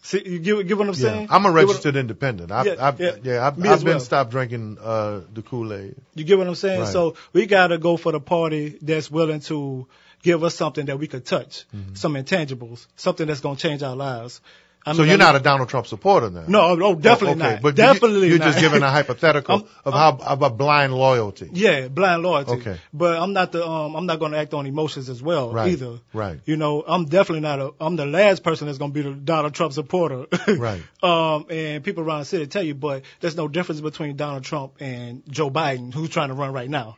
[0.02, 1.28] See, you get, get what I'm Yeah, saying?
[1.30, 2.52] I'm a registered independent.
[2.52, 3.16] I've, Yeah, I've, yeah.
[3.22, 4.00] yeah, I've, Me I've as been well.
[4.00, 5.96] stopped drinking uh, the Kool Aid.
[6.16, 6.80] You get what I'm saying?
[6.82, 6.94] Right.
[6.94, 9.88] So we gotta go for the party that's willing to
[10.24, 14.42] give us something that we could touch, some intangibles, something that's gonna change our lives.
[14.86, 16.46] I So you're I not a Donald Trump supporter then?
[16.48, 17.54] No, no, definitely Oh, okay.
[17.56, 17.62] not.
[17.62, 18.46] But definitely you, you're not.
[18.54, 21.50] just giving a hypothetical I'm- of how of a blind loyalty.
[21.52, 22.54] Yeah, blind loyalty.
[22.62, 22.78] Okay.
[22.94, 26.00] But I'm not the um I'm not gonna act on emotions as well Right, either.
[26.14, 26.40] right.
[26.46, 29.54] You know, I'm definitely not a I'm the last person that's gonna be the Donald
[29.54, 30.28] Trump supporter.
[30.48, 30.82] Right.
[31.04, 34.76] Um and people around the city tell you, but there's no difference between Donald Trump
[34.80, 36.96] and Joe Biden, who's trying to run right now.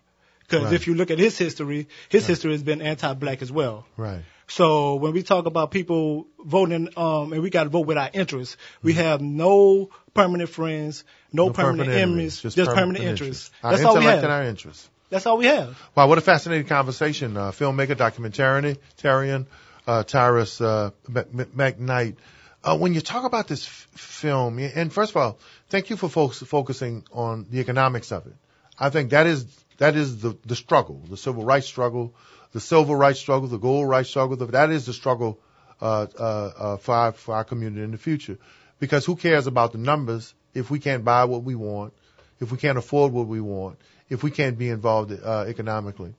[0.52, 0.74] Because Right.
[0.74, 3.86] if you look at his history, his history has been anti-black as well.
[3.98, 4.22] Right.
[4.48, 8.10] So when we talk about people voting, um, and we got to vote with our
[8.14, 13.50] interests, we have no permanent friends, no, No permanent, enemies, just, permanent, interests.
[13.64, 14.24] Our That's all we have.
[14.24, 14.90] and our interests.
[15.10, 15.78] That's all we have.
[15.96, 17.38] Wow, what a fascinating conversation.
[17.38, 19.46] Uh, filmmaker, documentarian, Tarian,
[19.88, 22.16] uh, Tyrus uh, McKnight.
[22.64, 26.10] Uh, when you talk about this f- film, and first of all, thank you for
[26.10, 28.34] folks focusing on the economics of it.
[28.78, 29.46] I think that is
[29.82, 32.14] that is the the struggle, the civil rights struggle,
[32.52, 34.38] the civil rights struggle, the gold rights struggle.
[34.38, 35.40] That is the struggle
[35.82, 38.38] uh, uh, uh, for our for our community in the future.
[38.80, 41.94] Because who cares about the numbers if we can't buy what we want,
[42.40, 46.14] if we can't afford what we want, if we can't be involved uh, economically?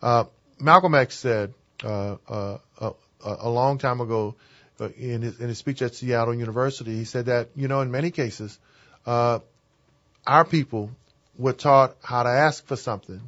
[0.00, 0.24] Uh,
[0.60, 2.92] Malcolm X said uh, uh, uh,
[3.24, 4.36] a long time ago
[4.78, 7.90] uh, in, his, in his speech at Seattle University, he said that you know in
[7.90, 8.56] many cases,
[9.04, 9.40] uh,
[10.24, 10.92] our people
[11.36, 13.20] were taught how to ask for something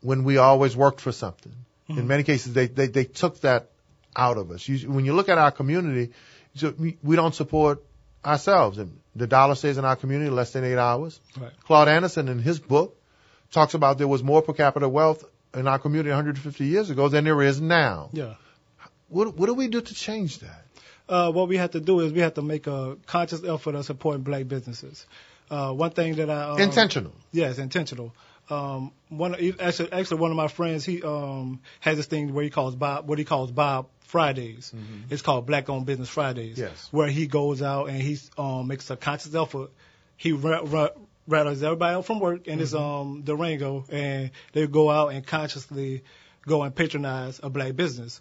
[0.00, 1.52] when we always worked for something.
[1.88, 3.70] In many cases, they, they, they took that
[4.16, 4.66] out of us.
[4.66, 6.12] You, when you look at our community,
[6.54, 7.82] so we, we don't support
[8.24, 8.78] ourselves.
[8.78, 11.20] And the dollar stays in our community less than eight hours.
[11.38, 11.52] Right.
[11.64, 12.98] Claude Anderson, in his book,
[13.50, 17.24] talks about there was more per capita wealth in our community 150 years ago than
[17.24, 18.10] there is now.
[18.12, 18.34] Yeah.
[19.08, 20.64] What, what do we do to change that?
[21.06, 23.84] Uh, what we have to do is we have to make a conscious effort of
[23.84, 25.06] supporting black businesses.
[25.54, 27.12] Uh, one thing that I um, Intentional.
[27.32, 28.12] Yes, intentional.
[28.50, 32.50] Um, one actually, actually, one of my friends, he um, has this thing where he
[32.50, 34.72] calls Bob, what he calls Bob Fridays.
[35.10, 36.58] It's called Black Owned Business Fridays.
[36.58, 36.88] Yes.
[36.90, 39.70] Where he goes out and he um, makes a conscious effort.
[40.16, 40.90] He ra- ra-
[41.26, 46.04] rattles everybody out from work in his um, Durango, and they go out and consciously
[46.46, 48.20] go and patronize a black business.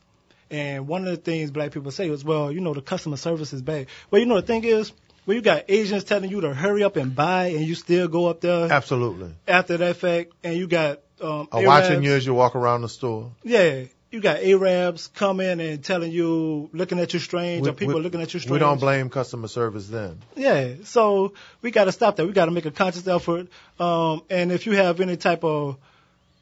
[0.49, 3.53] And one of the things black people say is, well, you know, the customer service
[3.53, 3.87] is bad.
[4.09, 4.91] Well, you know, the thing is,
[5.25, 8.27] when you got Asians telling you to hurry up and buy, and you still go
[8.27, 9.31] up there Absolutely.
[9.47, 12.89] after that fact, and you got um, A watching you as you walk around the
[12.89, 13.31] store.
[13.43, 17.95] Yeah, you got Arabs coming and telling you, looking at you strange, We- or people
[17.95, 18.51] we- looking at you strange.
[18.51, 20.19] We don't blame customer service then.
[20.35, 22.25] Yeah, so we got to stop that.
[22.27, 23.47] We got to make a conscious effort.
[23.79, 25.77] Um, and if you have any type of,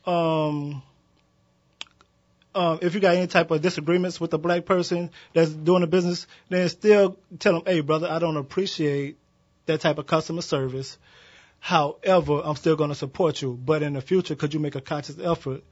[0.06, 0.82] um,
[2.54, 5.88] um, if you got any type of disagreements with a black person that's doing a
[5.88, 9.18] business, then still tell them, hey, brother, I don't appreciate
[9.66, 10.98] that type of customer service.
[11.60, 13.54] However, I'm still going to support you.
[13.54, 15.64] But in the future, could you make a conscious effort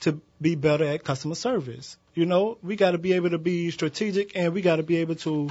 [0.00, 1.96] to be better at customer service?
[2.14, 4.98] You know, we got to be able to be strategic and we got to be
[4.98, 5.50] able to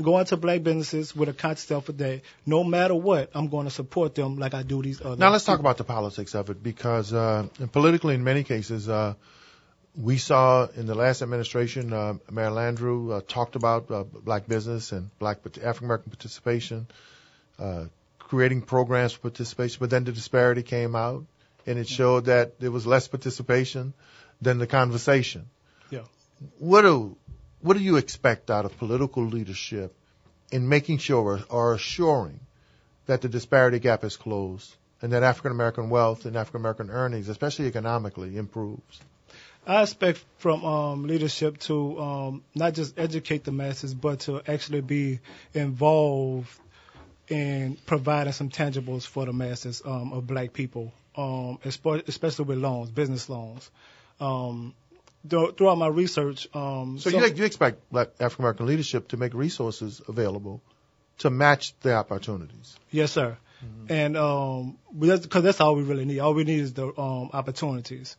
[0.00, 3.70] go into black businesses with a conscious effort that no matter what, I'm going to
[3.70, 5.16] support them like I do these other.
[5.16, 9.14] Now let's talk about the politics of it because uh, politically, in many cases, uh,
[9.96, 14.92] we saw in the last administration, uh, Mayor Landrieu uh, talked about uh, black business
[14.92, 16.86] and black but African American participation,
[17.58, 17.84] uh,
[18.18, 19.78] creating programs for participation.
[19.80, 21.24] But then the disparity came out,
[21.66, 23.92] and it showed that there was less participation
[24.40, 25.46] than the conversation.
[25.90, 26.04] Yeah.
[26.58, 27.16] What do
[27.60, 29.94] what do you expect out of political leadership
[30.50, 32.40] in making sure or assuring
[33.06, 37.28] that the disparity gap is closed and that African American wealth and African American earnings,
[37.28, 39.00] especially economically, improves?
[39.66, 44.80] I expect from um, leadership to um, not just educate the masses, but to actually
[44.80, 45.20] be
[45.54, 46.48] involved
[47.28, 52.90] in providing some tangibles for the masses um, of black people, um, especially with loans,
[52.90, 53.70] business loans.
[54.20, 54.74] Um,
[55.28, 59.32] thro- throughout my research, um, So you, you expect black African American leadership to make
[59.32, 60.60] resources available
[61.18, 62.76] to match the opportunities.
[62.90, 63.36] Yes, sir.
[63.88, 66.18] And um, because that's all we really need.
[66.18, 68.16] All we need is the um, opportunities.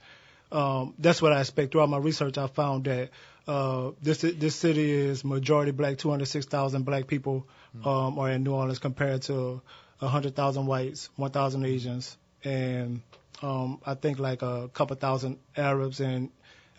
[0.54, 1.72] Um, that's what I expect.
[1.72, 3.10] Throughout my research, I found that
[3.48, 5.98] uh, this this city is majority black.
[5.98, 7.48] 206,000 black people
[7.84, 9.62] um, are in New Orleans compared to
[10.00, 13.02] 100,000 whites, 1,000 Asians, and
[13.42, 16.30] um, I think like a couple thousand Arabs and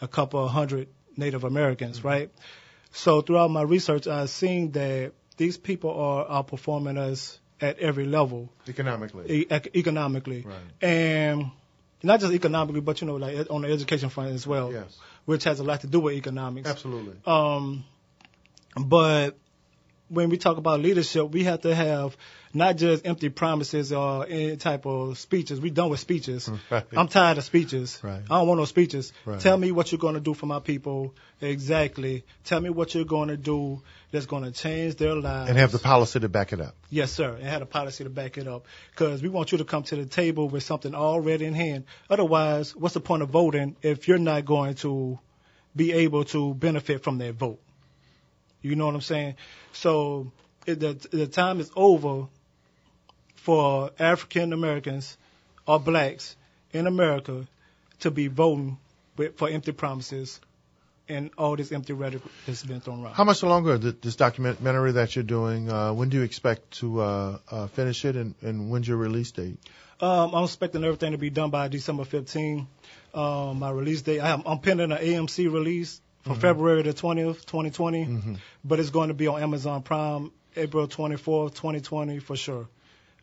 [0.00, 2.30] a couple hundred Native Americans, right?
[2.92, 8.50] So throughout my research, I've seen that these people are outperforming us at every level
[8.68, 9.42] Economically.
[9.42, 10.56] e- economically, Right.
[10.80, 11.50] and
[12.04, 14.96] not just economically, but you know, like on the education front as well, Yes.
[15.24, 16.68] which has a lot to do with economics.
[16.68, 17.14] Absolutely.
[17.26, 17.84] Um,
[18.76, 19.36] but
[20.08, 22.16] when we talk about leadership, we have to have
[22.52, 25.60] not just empty promises or any type of speeches.
[25.60, 26.50] We're done with speeches.
[26.70, 26.84] Right.
[26.96, 28.00] I'm tired of speeches.
[28.02, 28.22] Right.
[28.30, 29.12] I don't want no speeches.
[29.24, 29.38] Right.
[29.38, 31.14] Tell me what you're going to do for my people.
[31.40, 32.24] Exactly.
[32.44, 35.50] Tell me what you're going to do that's going to change their lives.
[35.50, 36.74] And have the policy to back it up.
[36.90, 37.34] Yes, sir.
[37.34, 38.66] And had a policy to back it up.
[38.90, 41.84] Because we want you to come to the table with something already in hand.
[42.08, 45.18] Otherwise, what's the point of voting if you're not going to
[45.76, 47.60] be able to benefit from that vote?
[48.64, 49.34] You know what I'm saying?
[49.72, 50.32] So
[50.66, 52.28] it, the the time is over
[53.36, 55.18] for African Americans
[55.66, 56.34] or blacks
[56.72, 57.46] in America
[58.00, 58.78] to be voting
[59.18, 60.40] with, for empty promises
[61.10, 63.12] and all this empty rhetoric that's been thrown around.
[63.12, 65.70] How much longer th- this documentary that you're doing?
[65.70, 69.30] Uh, when do you expect to uh, uh, finish it, and, and when's your release
[69.30, 69.58] date?
[70.00, 72.66] Um, I'm expecting everything to be done by December 15.
[73.12, 77.44] Um, my release date, I am, I'm pending an AMC release for February the 20th,
[77.44, 82.68] 2020, but it's going to be on Amazon Prime April 24th, 2020 for sure.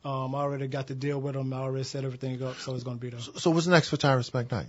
[0.04, 1.54] Um, I already got the deal with them.
[1.54, 3.20] I already set everything up, so it's going to be there.
[3.20, 4.66] So what's next for Tyrus McKnight?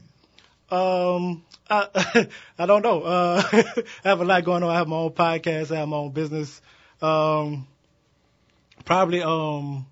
[0.71, 3.03] Um, I, I don't know.
[3.03, 4.71] Uh, I have a lot going on.
[4.71, 5.75] I have my own podcast.
[5.75, 6.61] I have my own business.
[7.01, 7.67] Um,
[8.85, 9.87] probably, um,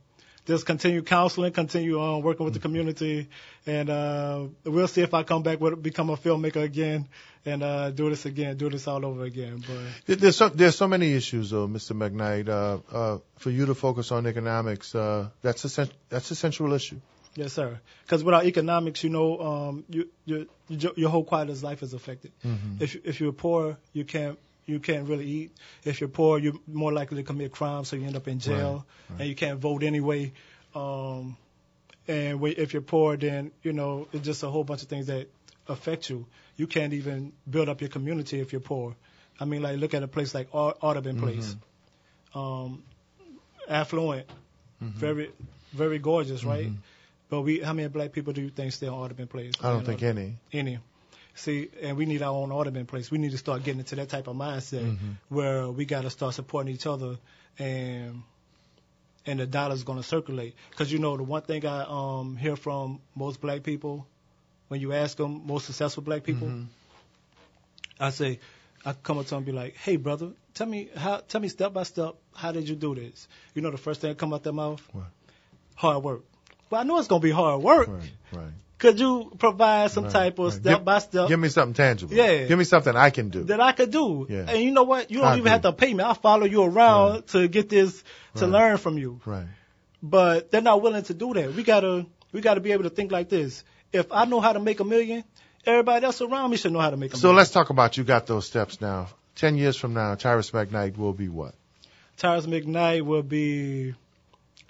[0.46, 3.28] just continue counseling, continue um, working with the community,
[3.66, 7.08] and uh, we'll see if I come back with become a filmmaker again
[7.44, 9.62] and uh, do this again, do this all over again.
[10.06, 11.92] But There's so, there's so many issues, though, Mr.
[11.92, 12.48] McKnight.
[12.48, 17.00] Uh, uh, for you to focus on economics, uh, that's a that's a central issue.
[17.34, 17.80] yes, sir.
[18.02, 21.94] Because without economics, you know, um, you, you, your, your whole quality of life is
[21.94, 22.32] affected.
[22.80, 25.52] If if you're poor, you can't you can't really eat.
[25.84, 28.86] If you're poor, you're more likely to commit crime, so you end up in jail,
[29.18, 30.32] and you can't vote anyway.
[30.74, 31.36] Um,
[32.08, 35.06] and wh- if you're poor, then you know it's just a whole bunch of things
[35.06, 35.28] that
[35.68, 36.26] affect you.
[36.56, 38.96] You can't even build up your community if you're poor.
[39.38, 41.56] I mean, like look at a place like Au- Audubon Place,
[42.34, 42.82] um,
[43.68, 44.26] affluent,
[44.80, 45.30] very
[45.72, 46.70] very gorgeous, right?
[47.28, 49.54] But we, how many black people do you think stay on Audubon Place?
[49.62, 50.36] I don't think any.
[50.52, 50.78] any.
[51.34, 53.10] See, and we need our own Audubon place.
[53.10, 56.34] We need to start getting into that type of mindset where we got to start
[56.34, 57.16] supporting each other,
[57.58, 58.22] and
[59.26, 60.54] and the dollar's going to circulate.
[60.70, 64.06] Because you know, the one thing I um hear from most black people,
[64.68, 66.48] when you ask them, most successful black people,
[67.98, 68.40] I say,
[68.84, 71.48] I come up to them and be like, "Hey, brother, tell me how, tell me
[71.48, 74.32] step by step, how did you do this?" You know, the first thing that come
[74.32, 75.06] out their mouth, What?
[75.74, 76.22] hard work.
[76.70, 77.88] Well, I know it's going to be hard work.
[77.88, 78.52] Right, right.
[78.80, 82.14] Could you provide some Right, type of step Give- by step Give me something tangible.
[82.14, 82.46] Yeah.
[82.46, 83.44] Give me something I can do.
[83.44, 84.26] that I could do?
[84.28, 84.46] Yeah.
[84.48, 85.10] And you know what?
[85.10, 86.02] You don't I even have to pay me.
[86.02, 87.26] I'll follow you around Right.
[87.28, 88.02] to get this
[88.36, 88.50] to Right.
[88.50, 89.20] learn from you.
[89.24, 89.46] Right.
[90.02, 91.54] But they're not willing to do that.
[91.54, 93.62] We gotta we gotta be able to think like this.
[93.92, 95.24] If I know how to make a million,
[95.66, 97.36] everybody else around me should know how to make a So million.
[97.38, 99.08] let's talk about you got those steps now.
[99.34, 101.54] Ten years from now, Tyrus McKnight will be what?
[102.16, 103.94] Tyrus McKnight will be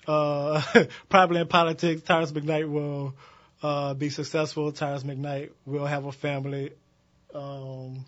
[0.06, 0.62] uh,
[1.08, 2.02] probably in politics.
[2.02, 3.14] Tyrus McKnight will
[3.62, 4.72] uh, be successful.
[4.72, 6.72] Tyrus McKnight will have a family.
[7.34, 8.04] Um,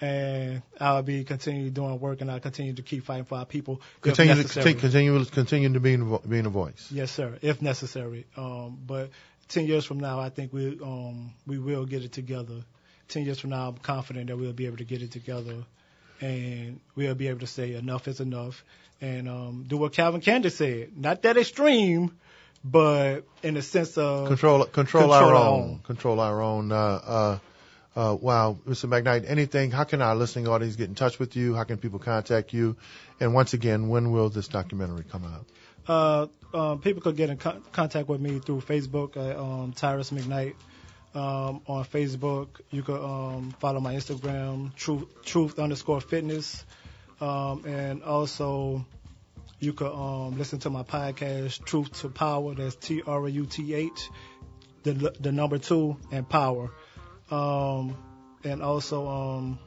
[0.00, 3.80] and I'll be continue doing work and I'll continue to keep fighting for our people.
[4.00, 6.88] Continue to continue, continue, continue to be vo- being a voice.
[6.90, 8.26] Yes, sir, if necessary.
[8.36, 9.10] Um, but
[9.48, 12.64] 10 years from now, I think we um, we will get it together.
[13.08, 15.64] 10 years from now, I'm confident that we'll be able to get it together
[16.20, 18.64] and we'll be able to say enough is enough
[19.00, 20.96] and um, do what Calvin Candie said.
[20.96, 22.16] Not that extreme,
[22.64, 25.62] but in the sense of Control, control, Control our own.
[25.62, 25.78] own.
[25.84, 26.72] Control our own.
[26.72, 27.38] Uh, uh,
[27.96, 28.88] uh, wow, Mr.
[28.88, 29.70] McKnight, anything?
[29.70, 31.54] How can our listening audience get in touch with you?
[31.54, 32.76] How can people contact you?
[33.20, 35.46] And once again, when will this documentary come out?
[35.86, 40.10] uh, um, people could get in con- contact with me through Facebook at um, Tyrus
[40.10, 40.54] McKnight.
[41.14, 46.64] Um, on Facebook, you could um, follow my Instagram, truth, truth underscore fitness,
[47.20, 48.84] um, and also
[49.60, 52.54] you could um, listen to my podcast, Truth to Power.
[52.54, 54.10] That's T R U T H,
[54.82, 56.70] the the number two and power,
[57.30, 57.96] um,
[58.44, 59.58] and also um,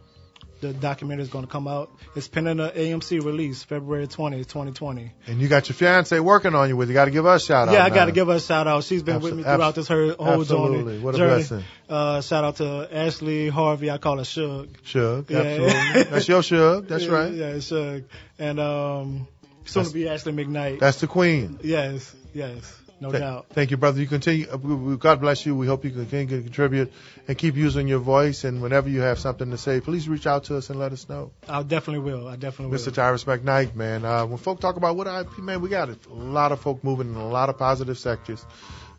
[0.61, 1.91] the documentary is going to come out.
[2.15, 5.11] It's pending an AMC release, February 20th, 2020.
[5.27, 6.89] And you got your fiance working on you with.
[6.89, 7.73] You got to give us a shout out.
[7.73, 8.83] Yeah, I got to give her a shout out.
[8.83, 10.93] She's been with me throughout this her whole absolutely.
[10.93, 10.99] journey.
[11.03, 11.63] What a blessing.
[11.88, 13.91] Uh, shout out to Ashley Harvey.
[13.91, 14.69] I call her Shug.
[14.83, 15.39] Shug, Yeah.
[15.39, 16.03] absolutely.
[16.03, 16.88] That's your Shug.
[16.88, 17.33] That's right.
[17.33, 18.03] Yeah, Shug.
[18.39, 19.27] And um,
[19.68, 20.80] soon to be Ashley McKnight.
[20.80, 21.59] That's the queen.
[21.63, 23.45] yes, yes, no Th- doubt.
[23.49, 23.99] Thank you, brother.
[24.01, 24.47] You continue.
[24.49, 24.57] uh,
[24.95, 25.55] God bless you.
[25.55, 26.91] We hope you continue to contribute
[27.28, 28.43] and keep using your voice.
[28.43, 31.07] And whenever you have something to say, please reach out to us and let us
[31.07, 31.32] know.
[31.47, 32.28] I definitely will.
[32.28, 32.86] I definitely Mr.
[32.86, 32.91] will.
[32.91, 32.95] Mr.
[32.95, 34.03] Tyrus McKnight, man.
[34.03, 37.09] Uh, when folk talk about what I, man, we got a lot of folk moving
[37.09, 38.43] in a lot of positive sectors,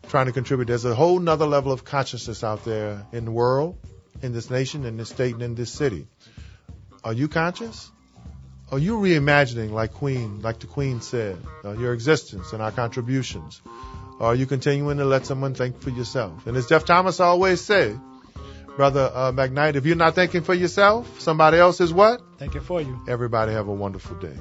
[0.07, 0.67] trying to contribute.
[0.67, 3.77] There's a whole nother level of consciousness out there in the world,
[4.21, 6.07] in this nation, in this state, and in this city.
[7.03, 7.91] Are you conscious?
[8.71, 13.61] Are you reimagining, like Queen, like the Queen said, uh, your existence and our contributions?
[14.19, 16.45] Or are you continuing to let someone think for yourself?
[16.45, 17.99] And as Jeff Thomas always said,
[18.75, 22.21] Brother uh, McKnight, if you're not thinking for yourself, somebody else is what?
[22.37, 23.01] Thank you for you.
[23.07, 24.37] Everybody have a wonderful day.